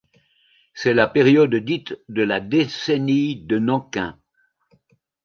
C'est 0.73 0.95
la 0.95 1.07
période 1.07 1.53
dite 1.53 1.95
de 2.09 2.23
la 2.23 2.39
décennie 2.39 3.35
de 3.35 3.59
Nankin. 3.59 4.17